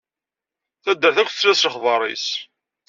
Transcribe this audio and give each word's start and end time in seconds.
Taddart 0.83 1.17
akk 1.21 1.29
tesla 1.31 1.53
s 1.53 1.63
lexbar-is. 1.65 2.27